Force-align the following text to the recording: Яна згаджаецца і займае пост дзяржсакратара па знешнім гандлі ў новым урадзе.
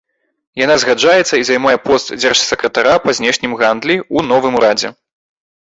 Яна 0.61 0.77
згаджаецца 0.83 1.35
і 1.39 1.45
займае 1.49 1.75
пост 1.85 2.07
дзяржсакратара 2.23 2.97
па 3.05 3.17
знешнім 3.21 3.53
гандлі 3.63 3.95
ў 4.15 4.33
новым 4.33 4.53
урадзе. 4.61 4.95